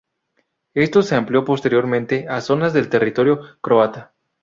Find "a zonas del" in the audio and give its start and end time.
2.27-2.89